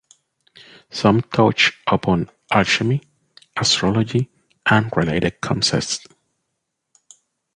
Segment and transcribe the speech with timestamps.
[0.89, 3.03] Some touch upon alchemy,
[3.55, 4.31] astrology,
[4.65, 6.03] and related concepts.